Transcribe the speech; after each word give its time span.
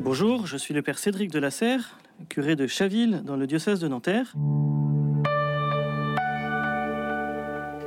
Bonjour, 0.00 0.46
je 0.46 0.56
suis 0.56 0.74
le 0.74 0.82
père 0.82 0.96
Cédric 0.96 1.32
de 1.32 1.40
la 1.40 1.50
Serre, 1.50 1.98
curé 2.28 2.54
de 2.54 2.68
Chaville 2.68 3.22
dans 3.24 3.36
le 3.36 3.48
diocèse 3.48 3.80
de 3.80 3.88
Nanterre. 3.88 4.32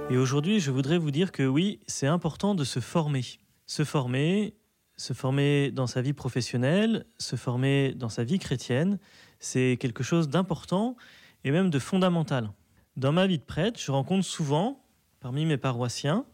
Et 0.09 0.17
aujourd'hui, 0.17 0.59
je 0.59 0.71
voudrais 0.71 0.97
vous 0.97 1.09
dire 1.09 1.31
que 1.31 1.43
oui, 1.43 1.79
c'est 1.87 2.07
important 2.07 2.53
de 2.53 2.65
se 2.65 2.81
former. 2.81 3.23
Se 3.65 3.85
former, 3.85 4.55
se 4.97 5.13
former 5.13 5.71
dans 5.71 5.87
sa 5.87 6.01
vie 6.01 6.11
professionnelle, 6.11 7.05
se 7.17 7.37
former 7.37 7.94
dans 7.96 8.10
sa 8.10 8.25
vie 8.25 8.39
chrétienne, 8.39 8.99
c'est 9.39 9.78
quelque 9.79 10.03
chose 10.03 10.28
d'important 10.28 10.97
et 11.46 11.51
même 11.51 11.69
de 11.69 11.79
fondamental. 11.79 12.51
Dans 12.97 13.13
ma 13.13 13.25
vie 13.25 13.37
de 13.37 13.43
prêtre, 13.43 13.79
je 13.79 13.89
rencontre 13.89 14.25
souvent, 14.25 14.83
parmi 15.21 15.46
mes 15.46 15.57
paroissiens, 15.57 16.25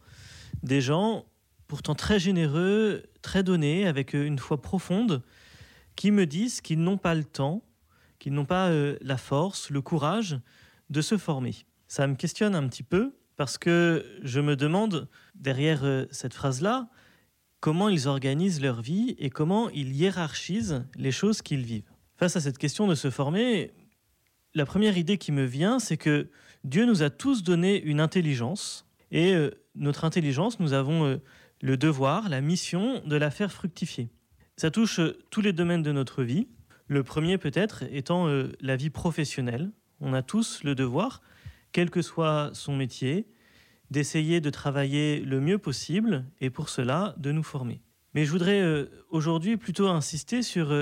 des 0.63 0.81
gens 0.81 1.25
pourtant 1.67 1.93
très 1.93 2.19
généreux, 2.19 3.03
très 3.21 3.43
donnés, 3.43 3.85
avec 3.85 4.13
une 4.13 4.39
foi 4.39 4.59
profonde, 4.59 5.21
qui 5.97 6.11
me 6.11 6.25
disent 6.25 6.61
qu'ils 6.61 6.79
n'ont 6.79 6.97
pas 6.97 7.15
le 7.15 7.25
temps, 7.25 7.61
qu'ils 8.19 8.33
n'ont 8.33 8.45
pas 8.45 8.69
euh, 8.69 8.97
la 9.01 9.17
force, 9.17 9.69
le 9.69 9.81
courage 9.81 10.39
de 10.89 11.01
se 11.01 11.17
former. 11.17 11.55
Ça 11.89 12.07
me 12.07 12.15
questionne 12.15 12.55
un 12.55 12.65
petit 12.69 12.83
peu 12.83 13.15
parce 13.35 13.57
que 13.57 14.05
je 14.23 14.39
me 14.39 14.55
demande, 14.55 15.09
derrière 15.35 15.83
euh, 15.83 16.05
cette 16.11 16.33
phrase-là, 16.33 16.87
comment 17.59 17.89
ils 17.89 18.07
organisent 18.07 18.61
leur 18.61 18.81
vie 18.81 19.15
et 19.19 19.29
comment 19.29 19.69
ils 19.71 19.93
hiérarchisent 19.95 20.85
les 20.95 21.11
choses 21.11 21.41
qu'ils 21.41 21.65
vivent. 21.65 21.91
Face 22.15 22.35
à 22.35 22.41
cette 22.41 22.57
question 22.57 22.87
de 22.87 22.95
se 22.95 23.09
former, 23.09 23.71
la 24.53 24.65
première 24.65 24.97
idée 24.97 25.17
qui 25.17 25.31
me 25.31 25.45
vient, 25.45 25.79
c'est 25.79 25.97
que 25.97 26.29
Dieu 26.63 26.85
nous 26.85 27.03
a 27.03 27.09
tous 27.09 27.43
donné 27.43 27.81
une 27.81 27.99
intelligence 27.99 28.85
et 29.11 29.33
euh, 29.33 29.49
notre 29.75 30.05
intelligence, 30.05 30.59
nous 30.59 30.73
avons 30.73 31.19
le 31.61 31.77
devoir, 31.77 32.29
la 32.29 32.41
mission 32.41 33.01
de 33.05 33.15
la 33.15 33.31
faire 33.31 33.51
fructifier. 33.51 34.09
Ça 34.57 34.71
touche 34.71 34.99
euh, 34.99 35.15
tous 35.29 35.41
les 35.41 35.53
domaines 35.53 35.83
de 35.83 35.91
notre 35.91 36.23
vie. 36.23 36.47
Le 36.87 37.03
premier 37.03 37.37
peut-être 37.37 37.83
étant 37.91 38.27
euh, 38.27 38.51
la 38.59 38.75
vie 38.75 38.89
professionnelle. 38.89 39.71
On 39.99 40.13
a 40.13 40.23
tous 40.23 40.63
le 40.63 40.73
devoir, 40.73 41.21
quel 41.71 41.91
que 41.91 42.01
soit 42.01 42.49
son 42.53 42.75
métier, 42.75 43.27
d'essayer 43.91 44.41
de 44.41 44.49
travailler 44.49 45.19
le 45.21 45.39
mieux 45.39 45.59
possible 45.59 46.25
et 46.41 46.49
pour 46.49 46.69
cela 46.69 47.13
de 47.17 47.31
nous 47.31 47.43
former. 47.43 47.83
Mais 48.15 48.25
je 48.25 48.31
voudrais 48.31 48.61
euh, 48.61 48.87
aujourd'hui 49.09 49.57
plutôt 49.57 49.89
insister 49.89 50.41
sur 50.41 50.73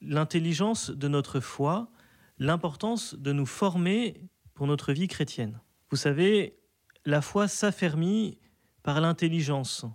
l'intelligence 0.00 0.90
de 0.90 1.06
notre 1.06 1.38
foi, 1.38 1.92
l'importance 2.38 3.14
de 3.14 3.32
nous 3.32 3.46
former 3.46 4.28
pour 4.52 4.66
notre 4.66 4.92
vie 4.92 5.06
chrétienne. 5.06 5.60
Vous 5.90 5.96
savez, 5.96 6.58
la 7.04 7.22
foi 7.22 7.46
s'affermit 7.46 8.38
par 8.82 9.00
l'intelligence. 9.00 9.86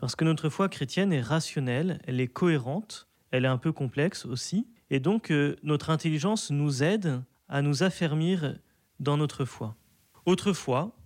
Parce 0.00 0.16
que 0.16 0.24
notre 0.24 0.48
foi 0.48 0.70
chrétienne 0.70 1.12
est 1.12 1.20
rationnelle, 1.20 2.00
elle 2.06 2.20
est 2.20 2.26
cohérente, 2.26 3.06
elle 3.32 3.44
est 3.44 3.48
un 3.48 3.58
peu 3.58 3.70
complexe 3.70 4.24
aussi. 4.24 4.66
Et 4.88 4.98
donc 4.98 5.30
euh, 5.30 5.56
notre 5.62 5.90
intelligence 5.90 6.50
nous 6.50 6.82
aide 6.82 7.22
à 7.50 7.60
nous 7.60 7.82
affermir 7.82 8.58
dans 8.98 9.18
notre 9.18 9.44
foi. 9.44 9.76
Autrefois, 10.24 10.96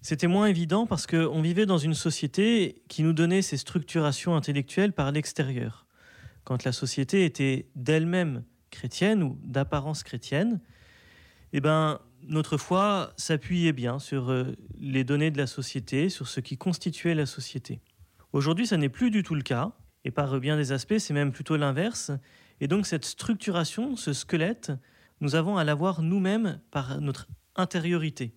c'était 0.00 0.26
moins 0.26 0.46
évident 0.46 0.86
parce 0.88 1.06
qu'on 1.06 1.40
vivait 1.40 1.66
dans 1.66 1.78
une 1.78 1.94
société 1.94 2.82
qui 2.88 3.04
nous 3.04 3.12
donnait 3.12 3.42
ses 3.42 3.56
structurations 3.56 4.34
intellectuelles 4.34 4.92
par 4.92 5.12
l'extérieur. 5.12 5.86
Quand 6.42 6.64
la 6.64 6.72
société 6.72 7.24
était 7.24 7.68
d'elle-même 7.76 8.42
chrétienne 8.70 9.22
ou 9.22 9.38
d'apparence 9.44 10.02
chrétienne, 10.02 10.60
eh 11.52 11.60
ben, 11.60 12.00
notre 12.24 12.56
foi 12.56 13.12
s'appuyait 13.16 13.72
bien 13.72 14.00
sur 14.00 14.30
euh, 14.30 14.56
les 14.80 15.04
données 15.04 15.30
de 15.30 15.38
la 15.38 15.46
société, 15.46 16.08
sur 16.08 16.26
ce 16.26 16.40
qui 16.40 16.56
constituait 16.56 17.14
la 17.14 17.26
société. 17.26 17.80
Aujourd'hui, 18.32 18.66
ça 18.66 18.76
n'est 18.76 18.88
plus 18.88 19.10
du 19.10 19.22
tout 19.22 19.34
le 19.34 19.42
cas, 19.42 19.72
et 20.04 20.10
par 20.10 20.40
bien 20.40 20.56
des 20.56 20.72
aspects, 20.72 20.98
c'est 20.98 21.14
même 21.14 21.32
plutôt 21.32 21.56
l'inverse. 21.56 22.10
Et 22.60 22.68
donc 22.68 22.86
cette 22.86 23.04
structuration, 23.04 23.96
ce 23.96 24.12
squelette, 24.12 24.72
nous 25.20 25.34
avons 25.34 25.56
à 25.56 25.64
l'avoir 25.64 26.02
nous-mêmes 26.02 26.60
par 26.70 27.00
notre 27.00 27.28
intériorité. 27.56 28.34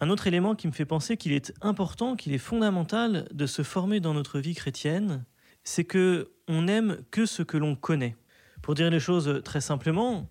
Un 0.00 0.10
autre 0.10 0.26
élément 0.26 0.54
qui 0.54 0.66
me 0.66 0.72
fait 0.72 0.84
penser 0.84 1.16
qu'il 1.16 1.32
est 1.32 1.52
important, 1.60 2.16
qu'il 2.16 2.32
est 2.32 2.38
fondamental 2.38 3.28
de 3.32 3.46
se 3.46 3.62
former 3.62 4.00
dans 4.00 4.14
notre 4.14 4.38
vie 4.38 4.54
chrétienne, 4.54 5.24
c'est 5.64 5.84
que 5.84 6.32
on 6.48 6.62
n'aime 6.62 6.98
que 7.10 7.26
ce 7.26 7.42
que 7.42 7.56
l'on 7.56 7.76
connaît. 7.76 8.16
Pour 8.62 8.74
dire 8.74 8.90
les 8.90 9.00
choses 9.00 9.42
très 9.44 9.60
simplement, 9.60 10.28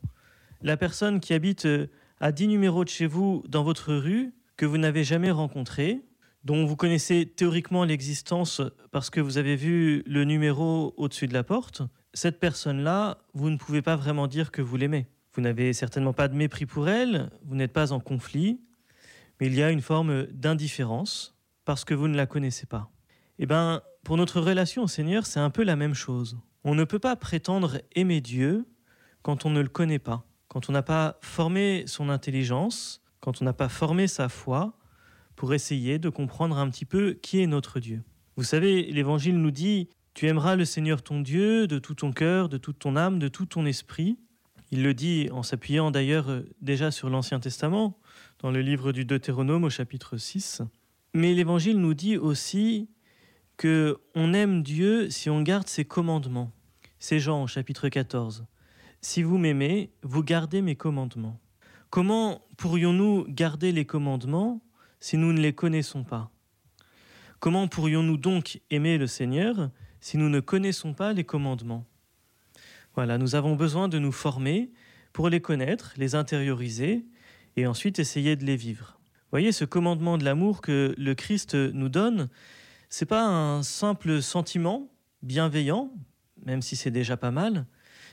la 0.62 0.78
personne 0.78 1.20
qui 1.20 1.34
habite 1.34 1.68
à 2.20 2.32
10 2.32 2.48
numéros 2.48 2.84
de 2.84 2.90
chez 2.90 3.08
vous 3.08 3.44
dans 3.48 3.64
votre 3.64 3.94
rue, 3.94 4.34
que 4.58 4.66
vous 4.66 4.78
n'avez 4.78 5.04
jamais 5.04 5.32
rencontrée, 5.32 6.02
dont 6.50 6.66
vous 6.66 6.76
connaissez 6.76 7.28
théoriquement 7.28 7.84
l'existence 7.84 8.60
parce 8.90 9.12
que 9.12 9.22
vous 9.22 9.38
avez 9.38 9.56
vu 9.56 10.02
le 10.08 10.24
numéro 10.24 10.96
au-dessus 10.98 11.28
de 11.28 11.34
la 11.34 11.44
porte, 11.44 11.84
cette 12.16 12.40
personne-là, 12.40 13.20
vous 13.36 13.52
ne 13.52 13.58
pouvez 13.58 13.84
pas 13.84 13.96
vraiment 13.96 14.26
dire 14.26 14.50
que 14.50 14.64
vous 14.64 14.76
l'aimez. 14.76 15.06
Vous 15.36 15.44
n'avez 15.44 15.74
certainement 15.74 16.12
pas 16.12 16.28
de 16.28 16.34
mépris 16.34 16.66
pour 16.66 16.90
elle, 16.90 17.30
vous 17.46 17.54
n'êtes 17.54 17.72
pas 17.72 17.92
en 17.92 18.00
conflit, 18.00 18.60
mais 19.40 19.46
il 19.46 19.54
y 19.54 19.62
a 19.62 19.70
une 19.70 19.84
forme 19.84 20.24
d'indifférence 20.24 21.38
parce 21.66 21.86
que 21.86 21.94
vous 21.94 22.08
ne 22.08 22.18
la 22.18 22.26
connaissez 22.26 22.66
pas. 22.66 22.90
Eh 23.38 23.46
bien, 23.46 23.84
pour 24.04 24.18
notre 24.18 24.42
relation 24.42 24.82
au 24.82 24.88
Seigneur, 24.88 25.28
c'est 25.28 25.40
un 25.40 25.52
peu 25.52 25.62
la 25.62 25.76
même 25.76 25.94
chose. 25.94 26.36
On 26.64 26.74
ne 26.74 26.84
peut 26.84 26.98
pas 26.98 27.16
prétendre 27.16 27.80
aimer 27.96 28.22
Dieu 28.22 28.66
quand 29.22 29.46
on 29.46 29.52
ne 29.52 29.62
le 29.62 29.70
connaît 29.70 30.00
pas, 30.00 30.26
quand 30.48 30.68
on 30.68 30.72
n'a 30.72 30.82
pas 30.82 31.20
formé 31.22 31.84
son 31.86 32.10
intelligence, 32.10 33.04
quand 33.20 33.40
on 33.40 33.46
n'a 33.46 33.54
pas 33.54 33.70
formé 33.70 34.08
sa 34.08 34.30
foi, 34.30 34.79
pour 35.40 35.54
essayer 35.54 36.00
de 36.00 36.10
comprendre 36.10 36.58
un 36.58 36.70
petit 36.70 36.84
peu 36.84 37.14
qui 37.14 37.40
est 37.40 37.48
notre 37.48 37.80
Dieu. 37.80 38.04
Vous 38.36 38.44
savez, 38.44 38.84
l'Évangile 38.92 39.38
nous 39.38 39.52
dit, 39.52 39.88
tu 40.14 40.28
aimeras 40.28 40.58
le 40.58 40.66
Seigneur 40.66 41.02
ton 41.02 41.22
Dieu 41.22 41.66
de 41.66 41.80
tout 41.80 41.96
ton 41.96 42.12
cœur, 42.12 42.50
de 42.50 42.58
toute 42.58 42.78
ton 42.78 42.98
âme, 42.98 43.20
de 43.20 43.30
tout 43.30 43.46
ton 43.46 43.66
esprit. 43.66 44.20
Il 44.70 44.84
le 44.84 44.94
dit 44.94 45.30
en 45.32 45.42
s'appuyant 45.42 45.92
d'ailleurs 45.92 46.30
euh, 46.30 46.42
déjà 46.62 46.92
sur 46.92 47.10
l'Ancien 47.10 47.40
Testament, 47.40 47.98
dans 48.40 48.52
le 48.52 48.60
livre 48.60 48.92
du 48.92 49.06
Deutéronome 49.06 49.64
au 49.64 49.70
chapitre 49.70 50.18
6. 50.18 50.62
Mais 51.14 51.34
l'Évangile 51.34 51.78
nous 51.78 51.94
dit 51.94 52.18
aussi 52.18 52.90
que 53.56 53.98
on 54.16 54.34
aime 54.34 54.62
Dieu 54.62 55.10
si 55.10 55.30
on 55.30 55.42
garde 55.42 55.70
ses 55.70 55.86
commandements. 55.86 56.52
C'est 57.00 57.22
Jean 57.22 57.44
au 57.44 57.48
chapitre 57.48 57.88
14. 57.88 58.46
Si 59.00 59.24
vous 59.24 59.38
m'aimez, 59.38 59.90
vous 60.04 60.22
gardez 60.22 60.62
mes 60.62 60.76
commandements. 60.76 61.40
Comment 61.90 62.42
pourrions-nous 62.58 63.26
garder 63.30 63.72
les 63.72 63.86
commandements 63.86 64.62
si 65.00 65.18
nous 65.18 65.34
ne 65.34 65.40
les 65.40 65.54
connaissons 65.54 66.04
pas 66.04 66.32
Comment 67.40 67.68
pourrions-nous 67.68 68.18
donc 68.18 68.62
aimer 68.70 68.98
le 68.98 69.08
Seigneur 69.08 69.72
si 70.02 70.18
nous 70.18 70.30
ne 70.30 70.40
connaissons 70.40 70.94
pas 70.94 71.14
les 71.14 71.24
commandements 71.24 71.86
Voilà, 72.96 73.18
nous 73.18 73.36
avons 73.36 73.56
besoin 73.56 73.88
de 73.88 74.00
nous 74.00 74.12
former 74.12 74.72
pour 75.14 75.30
les 75.30 75.40
connaître, 75.42 75.94
les 75.98 76.16
intérioriser 76.16 77.06
et 77.56 77.66
ensuite 77.66 78.00
essayer 78.00 78.36
de 78.36 78.46
les 78.46 78.56
vivre. 78.56 79.00
Voyez, 79.32 79.52
ce 79.52 79.66
commandement 79.66 80.18
de 80.18 80.26
l'amour 80.26 80.62
que 80.62 80.94
le 80.98 81.16
Christ 81.16 81.56
nous 81.56 81.90
donne, 81.90 82.30
c'est 82.90 83.06
pas 83.06 83.26
un 83.26 83.64
simple 83.64 84.22
sentiment 84.22 84.90
bienveillant, 85.22 85.92
même 86.46 86.62
si 86.62 86.76
c'est 86.76 86.92
déjà 86.92 87.18
pas 87.18 87.32
mal, 87.32 87.66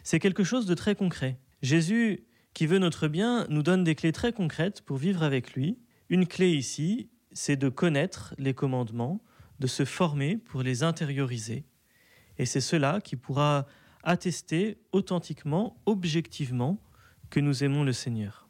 c'est 0.02 0.18
quelque 0.18 0.44
chose 0.44 0.66
de 0.66 0.74
très 0.74 0.94
concret. 0.94 1.38
Jésus, 1.62 2.24
qui 2.54 2.66
veut 2.66 2.78
notre 2.78 3.08
bien, 3.08 3.46
nous 3.48 3.62
donne 3.62 3.82
des 3.82 3.94
clés 3.94 4.12
très 4.12 4.32
concrètes 4.32 4.82
pour 4.82 4.98
vivre 4.98 5.22
avec 5.22 5.54
lui, 5.54 5.78
une 6.08 6.26
clé 6.26 6.50
ici, 6.50 7.10
c'est 7.32 7.56
de 7.56 7.68
connaître 7.68 8.34
les 8.38 8.54
commandements, 8.54 9.20
de 9.58 9.66
se 9.66 9.84
former 9.84 10.36
pour 10.36 10.62
les 10.62 10.82
intérioriser. 10.82 11.64
Et 12.38 12.46
c'est 12.46 12.60
cela 12.60 13.00
qui 13.00 13.16
pourra 13.16 13.66
attester 14.02 14.78
authentiquement, 14.92 15.76
objectivement, 15.86 16.78
que 17.30 17.40
nous 17.40 17.64
aimons 17.64 17.82
le 17.82 17.92
Seigneur. 17.92 18.48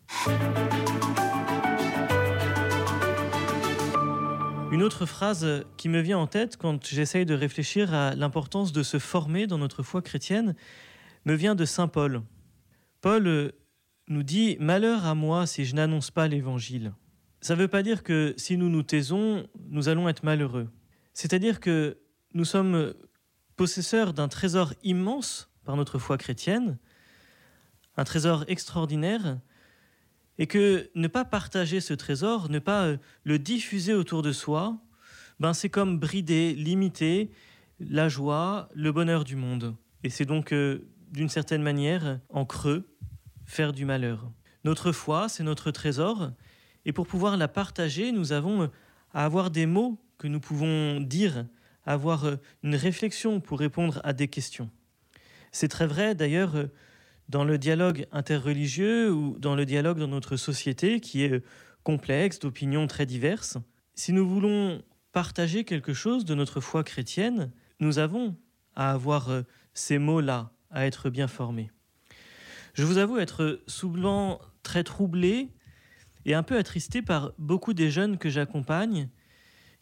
Une 4.70 4.82
autre 4.82 5.06
phrase 5.06 5.64
qui 5.78 5.88
me 5.88 6.00
vient 6.00 6.18
en 6.18 6.26
tête 6.26 6.58
quand 6.58 6.84
j'essaye 6.86 7.24
de 7.24 7.34
réfléchir 7.34 7.94
à 7.94 8.14
l'importance 8.14 8.72
de 8.72 8.82
se 8.82 8.98
former 8.98 9.46
dans 9.46 9.58
notre 9.58 9.82
foi 9.82 10.02
chrétienne 10.02 10.54
me 11.24 11.34
vient 11.34 11.54
de 11.54 11.64
Saint 11.64 11.88
Paul. 11.88 12.22
Paul 13.00 13.52
nous 14.08 14.22
dit⁇ 14.22 14.56
Malheur 14.60 15.06
à 15.06 15.14
moi 15.14 15.46
si 15.46 15.64
je 15.64 15.74
n'annonce 15.74 16.10
pas 16.10 16.28
l'Évangile⁇ 16.28 16.92
ça 17.40 17.54
ne 17.54 17.60
veut 17.60 17.68
pas 17.68 17.82
dire 17.82 18.02
que 18.02 18.34
si 18.36 18.56
nous 18.56 18.68
nous 18.68 18.82
taisons, 18.82 19.46
nous 19.68 19.88
allons 19.88 20.08
être 20.08 20.24
malheureux. 20.24 20.68
C'est-à-dire 21.12 21.60
que 21.60 21.98
nous 22.34 22.44
sommes 22.44 22.94
possesseurs 23.56 24.12
d'un 24.12 24.28
trésor 24.28 24.74
immense 24.82 25.50
par 25.64 25.76
notre 25.76 25.98
foi 25.98 26.18
chrétienne, 26.18 26.78
un 27.96 28.04
trésor 28.04 28.44
extraordinaire, 28.48 29.38
et 30.38 30.46
que 30.46 30.90
ne 30.94 31.08
pas 31.08 31.24
partager 31.24 31.80
ce 31.80 31.94
trésor, 31.94 32.50
ne 32.50 32.58
pas 32.58 32.84
euh, 32.84 32.96
le 33.24 33.38
diffuser 33.38 33.94
autour 33.94 34.22
de 34.22 34.32
soi, 34.32 34.78
ben 35.40 35.54
c'est 35.54 35.70
comme 35.70 35.98
brider, 35.98 36.54
limiter 36.54 37.30
la 37.80 38.08
joie, 38.08 38.68
le 38.74 38.92
bonheur 38.92 39.24
du 39.24 39.36
monde. 39.36 39.74
Et 40.02 40.10
c'est 40.10 40.24
donc, 40.24 40.52
euh, 40.52 40.86
d'une 41.10 41.28
certaine 41.28 41.62
manière, 41.62 42.20
en 42.28 42.44
creux, 42.44 42.88
faire 43.46 43.72
du 43.72 43.84
malheur. 43.84 44.30
Notre 44.64 44.92
foi, 44.92 45.28
c'est 45.28 45.42
notre 45.42 45.70
trésor, 45.70 46.32
et 46.86 46.92
pour 46.92 47.06
pouvoir 47.06 47.36
la 47.36 47.48
partager, 47.48 48.12
nous 48.12 48.32
avons 48.32 48.62
euh, 48.62 48.66
à 49.12 49.26
avoir 49.26 49.50
des 49.50 49.66
mots 49.66 50.00
que 50.16 50.28
nous 50.28 50.40
pouvons 50.40 51.00
dire, 51.00 51.46
avoir 51.84 52.24
euh, 52.24 52.36
une 52.62 52.76
réflexion 52.76 53.40
pour 53.40 53.58
répondre 53.58 54.00
à 54.04 54.14
des 54.14 54.28
questions. 54.28 54.70
C'est 55.52 55.68
très 55.68 55.86
vrai 55.86 56.14
d'ailleurs 56.14 56.54
dans 57.28 57.44
le 57.44 57.58
dialogue 57.58 58.06
interreligieux 58.12 59.12
ou 59.12 59.38
dans 59.38 59.54
le 59.54 59.66
dialogue 59.66 59.98
dans 59.98 60.06
notre 60.06 60.36
société 60.36 61.00
qui 61.00 61.24
est 61.24 61.42
complexe, 61.82 62.38
d'opinions 62.38 62.86
très 62.86 63.06
diverses. 63.06 63.58
Si 63.94 64.12
nous 64.12 64.28
voulons 64.28 64.82
partager 65.12 65.64
quelque 65.64 65.94
chose 65.94 66.24
de 66.24 66.34
notre 66.34 66.60
foi 66.60 66.84
chrétienne, 66.84 67.50
nous 67.80 67.98
avons 67.98 68.36
à 68.74 68.92
avoir 68.92 69.30
euh, 69.30 69.42
ces 69.72 69.98
mots-là, 69.98 70.52
à 70.70 70.86
être 70.86 71.10
bien 71.10 71.28
formés. 71.28 71.70
Je 72.74 72.84
vous 72.84 72.98
avoue 72.98 73.18
être 73.18 73.60
souvent 73.66 74.40
très 74.62 74.84
troublé 74.84 75.48
et 76.26 76.34
un 76.34 76.42
peu 76.42 76.58
attristé 76.58 77.00
par 77.00 77.32
beaucoup 77.38 77.72
des 77.72 77.90
jeunes 77.90 78.18
que 78.18 78.28
j'accompagne 78.28 79.08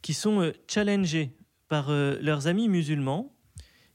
qui 0.02 0.14
sont 0.14 0.42
euh, 0.42 0.52
challengés 0.68 1.36
par 1.68 1.90
euh, 1.90 2.18
leurs 2.20 2.46
amis 2.46 2.68
musulmans 2.68 3.34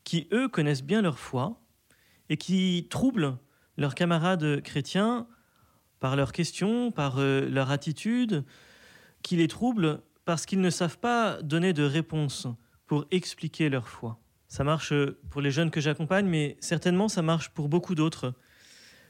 qui, 0.04 0.28
eux, 0.34 0.50
connaissent 0.50 0.84
bien 0.84 1.01
leur 1.01 1.19
foi 1.19 1.62
et 2.28 2.38
qui 2.38 2.88
troublent 2.90 3.38
leurs 3.78 3.96
camarades 3.96 4.62
chrétiens 4.62 5.28
par 6.00 6.16
leurs 6.16 6.31
questions, 6.31 6.92
par 6.92 7.19
leur 7.19 7.72
attitude, 7.72 8.46
qui 9.22 9.36
les 9.36 9.48
troublent 9.48 10.01
parce 10.25 10.46
qu'ils 10.46 10.62
ne 10.62 10.69
savent 10.69 10.98
pas 10.98 11.42
donner 11.42 11.74
de 11.74 11.84
réponse 11.84 12.48
pour 12.88 13.06
expliquer 13.12 13.69
leur 13.69 13.88
foi. 13.88 14.19
Ça 14.48 14.63
marche 14.63 14.94
pour 15.30 15.42
les 15.42 15.51
jeunes 15.51 15.69
que 15.69 15.81
j'accompagne, 15.81 16.25
mais 16.25 16.57
certainement 16.62 17.07
ça 17.07 17.22
marche 17.22 17.50
pour 17.50 17.69
beaucoup 17.69 17.94
d'autres. 17.94 18.34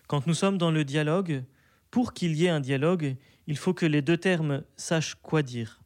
Quand 0.07 0.27
nous 0.27 0.33
sommes 0.33 0.57
dans 0.57 0.71
le 0.71 0.83
dialogue, 0.83 1.43
pour 1.91 2.13
qu'il 2.13 2.35
y 2.35 2.45
ait 2.45 2.49
un 2.49 2.59
dialogue, 2.59 3.15
il 3.47 3.57
faut 3.57 3.73
que 3.73 3.85
les 3.85 4.01
deux 4.01 4.17
termes 4.17 4.63
sachent 4.75 5.15
quoi 5.15 5.41
dire. 5.41 5.81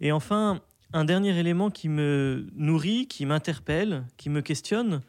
Et 0.00 0.12
enfin, 0.12 0.62
un 0.92 1.04
dernier 1.04 1.36
élément 1.38 1.70
qui 1.70 1.88
me 1.88 2.48
nourrit, 2.54 3.06
qui 3.08 3.26
m'interpelle, 3.26 4.06
qui 4.16 4.30
me 4.30 4.40
questionne, 4.40 5.02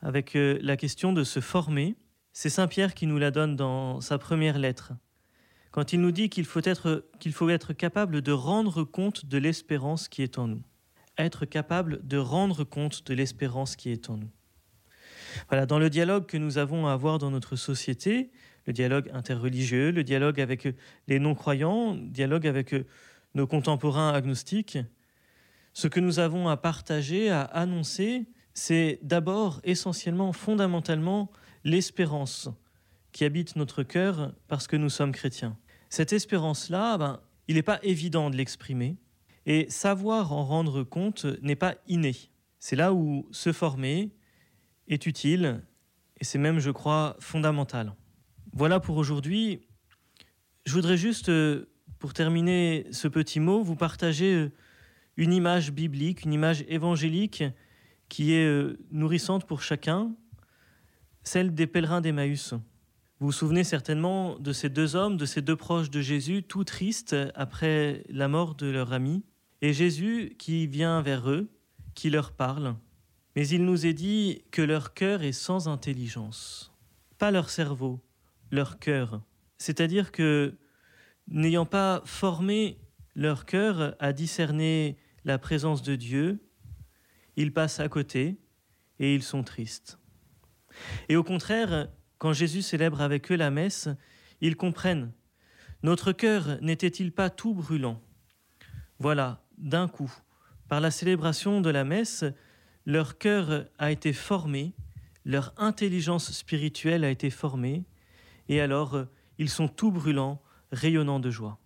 avec 0.00 0.34
euh, 0.34 0.58
la 0.62 0.76
question 0.76 1.12
de 1.12 1.24
se 1.24 1.40
former, 1.40 1.96
c'est 2.32 2.50
Saint 2.50 2.66
Pierre 2.68 2.94
qui 2.94 3.06
nous 3.06 3.18
la 3.18 3.30
donne 3.30 3.56
dans 3.56 4.00
sa 4.00 4.18
première 4.18 4.58
lettre, 4.58 4.92
quand 5.70 5.92
il 5.92 6.00
nous 6.00 6.12
dit 6.12 6.28
qu'il 6.28 6.44
faut 6.44 6.60
être, 6.64 7.06
qu'il 7.18 7.32
faut 7.32 7.48
être 7.48 7.72
capable 7.72 8.20
de 8.20 8.32
rendre 8.32 8.84
compte 8.84 9.26
de 9.26 9.38
l'espérance 9.38 10.08
qui 10.08 10.22
est 10.22 10.38
en 10.38 10.48
nous 10.48 10.62
être 11.18 11.44
capable 11.44 12.06
de 12.06 12.16
rendre 12.16 12.64
compte 12.64 13.06
de 13.06 13.14
l'espérance 13.14 13.76
qui 13.76 13.90
est 13.90 14.08
en 14.10 14.16
nous. 14.16 14.30
Voilà, 15.48 15.66
dans 15.66 15.78
le 15.78 15.90
dialogue 15.90 16.26
que 16.26 16.36
nous 16.36 16.58
avons 16.58 16.86
à 16.86 16.92
avoir 16.92 17.18
dans 17.18 17.30
notre 17.30 17.56
société, 17.56 18.30
le 18.66 18.72
dialogue 18.72 19.10
interreligieux, 19.12 19.90
le 19.90 20.04
dialogue 20.04 20.40
avec 20.40 20.68
les 21.08 21.18
non-croyants, 21.18 21.94
dialogue 21.94 22.46
avec 22.46 22.74
nos 23.34 23.46
contemporains 23.46 24.12
agnostiques, 24.12 24.78
ce 25.72 25.88
que 25.88 26.00
nous 26.00 26.18
avons 26.18 26.48
à 26.48 26.56
partager, 26.56 27.30
à 27.30 27.42
annoncer, 27.42 28.26
c'est 28.54 28.98
d'abord, 29.02 29.60
essentiellement, 29.64 30.32
fondamentalement, 30.32 31.30
l'espérance 31.64 32.50
qui 33.12 33.24
habite 33.24 33.56
notre 33.56 33.82
cœur 33.82 34.34
parce 34.48 34.66
que 34.66 34.76
nous 34.76 34.90
sommes 34.90 35.12
chrétiens. 35.12 35.56
Cette 35.88 36.12
espérance-là, 36.12 36.98
ben, 36.98 37.20
il 37.48 37.56
n'est 37.56 37.62
pas 37.62 37.80
évident 37.82 38.30
de 38.30 38.36
l'exprimer, 38.36 38.96
et 39.46 39.68
savoir 39.68 40.32
en 40.32 40.44
rendre 40.44 40.84
compte 40.84 41.26
n'est 41.42 41.56
pas 41.56 41.74
inné. 41.88 42.14
C'est 42.58 42.76
là 42.76 42.92
où 42.92 43.26
se 43.32 43.52
former 43.52 44.14
est 44.92 45.06
utile 45.06 45.62
et 46.22 46.24
c'est 46.24 46.38
même, 46.38 46.60
je 46.60 46.70
crois, 46.70 47.16
fondamental. 47.18 47.94
Voilà 48.52 48.78
pour 48.78 48.96
aujourd'hui. 48.96 49.62
Je 50.66 50.72
voudrais 50.72 50.96
juste, 50.96 51.30
euh, 51.30 51.66
pour 51.98 52.12
terminer 52.12 52.86
ce 52.92 53.08
petit 53.08 53.40
mot, 53.40 53.62
vous 53.62 53.74
partager 53.74 54.34
euh, 54.34 54.52
une 55.16 55.32
image 55.32 55.72
biblique, 55.72 56.22
une 56.22 56.32
image 56.32 56.64
évangélique 56.68 57.42
qui 58.08 58.34
est 58.34 58.46
euh, 58.46 58.78
nourrissante 58.92 59.46
pour 59.46 59.62
chacun, 59.62 60.14
celle 61.24 61.54
des 61.54 61.66
pèlerins 61.66 62.00
d'Emmaüs. 62.00 62.52
Vous 63.18 63.26
vous 63.26 63.32
souvenez 63.32 63.64
certainement 63.64 64.38
de 64.38 64.52
ces 64.52 64.68
deux 64.68 64.94
hommes, 64.94 65.16
de 65.16 65.26
ces 65.26 65.42
deux 65.42 65.56
proches 65.56 65.90
de 65.90 66.00
Jésus, 66.00 66.42
tout 66.42 66.62
tristes 66.62 67.16
après 67.34 68.04
la 68.08 68.28
mort 68.28 68.54
de 68.54 68.66
leur 68.66 68.92
ami. 68.92 69.24
Et 69.60 69.72
Jésus 69.72 70.36
qui 70.38 70.66
vient 70.66 71.02
vers 71.02 71.30
eux, 71.30 71.48
qui 71.94 72.10
leur 72.10 72.32
parle, 72.32 72.76
mais 73.34 73.48
il 73.48 73.64
nous 73.64 73.86
est 73.86 73.94
dit 73.94 74.44
que 74.50 74.62
leur 74.62 74.94
cœur 74.94 75.22
est 75.22 75.32
sans 75.32 75.68
intelligence. 75.68 76.72
Pas 77.18 77.30
leur 77.30 77.50
cerveau, 77.50 78.00
leur 78.50 78.78
cœur. 78.78 79.22
C'est-à-dire 79.58 80.12
que, 80.12 80.56
n'ayant 81.28 81.66
pas 81.66 82.02
formé 82.04 82.78
leur 83.14 83.46
cœur 83.46 83.94
à 84.00 84.12
discerner 84.12 84.98
la 85.24 85.38
présence 85.38 85.82
de 85.82 85.96
Dieu, 85.96 86.44
ils 87.36 87.52
passent 87.52 87.80
à 87.80 87.88
côté 87.88 88.38
et 88.98 89.14
ils 89.14 89.22
sont 89.22 89.42
tristes. 89.42 89.98
Et 91.08 91.16
au 91.16 91.22
contraire, 91.22 91.88
quand 92.18 92.32
Jésus 92.32 92.62
célèbre 92.62 93.00
avec 93.00 93.30
eux 93.30 93.36
la 93.36 93.50
messe, 93.50 93.88
ils 94.40 94.56
comprennent. 94.56 95.12
Notre 95.82 96.12
cœur 96.12 96.58
n'était-il 96.60 97.12
pas 97.12 97.30
tout 97.30 97.54
brûlant? 97.54 98.00
Voilà, 98.98 99.44
d'un 99.58 99.88
coup. 99.88 100.12
Par 100.68 100.80
la 100.80 100.90
célébration 100.90 101.60
de 101.60 101.70
la 101.70 101.84
messe, 101.84 102.24
leur 102.86 103.18
cœur 103.18 103.66
a 103.78 103.90
été 103.90 104.12
formé, 104.12 104.72
leur 105.24 105.52
intelligence 105.56 106.32
spirituelle 106.32 107.04
a 107.04 107.10
été 107.10 107.30
formée, 107.30 107.84
et 108.48 108.60
alors 108.60 109.06
ils 109.38 109.50
sont 109.50 109.68
tout 109.68 109.92
brûlants, 109.92 110.42
rayonnants 110.72 111.20
de 111.20 111.30
joie. 111.30 111.58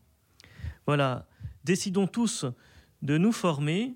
Voilà, 0.86 1.26
décidons 1.64 2.06
tous 2.06 2.44
de 3.02 3.18
nous 3.18 3.32
former, 3.32 3.94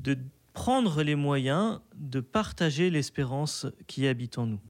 de 0.00 0.18
prendre 0.52 1.02
les 1.02 1.14
moyens 1.14 1.80
de 1.94 2.20
partager 2.20 2.90
l'espérance 2.90 3.66
qui 3.86 4.06
habite 4.06 4.38
en 4.38 4.46
nous. 4.46 4.60